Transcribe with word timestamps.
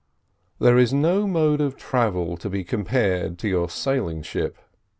There 0.57 0.79
is 0.79 0.91
no 0.95 1.27
mode 1.27 1.61
of 1.61 1.77
travel 1.77 2.35
to 2.37 2.49
be 2.49 2.63
compared 2.63 3.37
to 3.37 3.47
your 3.47 3.69
sailing 3.69 4.23
ship. 4.23 4.57